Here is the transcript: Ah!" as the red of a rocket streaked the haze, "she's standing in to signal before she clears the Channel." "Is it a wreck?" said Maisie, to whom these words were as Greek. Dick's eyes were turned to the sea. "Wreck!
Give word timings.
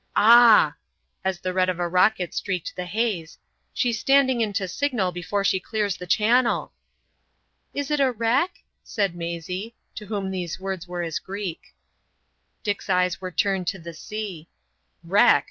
Ah!" 0.15 0.73
as 1.23 1.39
the 1.41 1.53
red 1.53 1.69
of 1.69 1.77
a 1.77 1.87
rocket 1.87 2.33
streaked 2.33 2.75
the 2.75 2.87
haze, 2.87 3.37
"she's 3.71 3.99
standing 3.99 4.41
in 4.41 4.51
to 4.53 4.67
signal 4.67 5.11
before 5.11 5.43
she 5.43 5.59
clears 5.59 5.95
the 5.95 6.07
Channel." 6.07 6.73
"Is 7.75 7.91
it 7.91 7.99
a 7.99 8.11
wreck?" 8.11 8.63
said 8.81 9.13
Maisie, 9.15 9.75
to 9.93 10.07
whom 10.07 10.31
these 10.31 10.59
words 10.59 10.87
were 10.87 11.03
as 11.03 11.19
Greek. 11.19 11.75
Dick's 12.63 12.89
eyes 12.89 13.21
were 13.21 13.29
turned 13.29 13.67
to 13.67 13.77
the 13.77 13.93
sea. 13.93 14.49
"Wreck! 15.03 15.39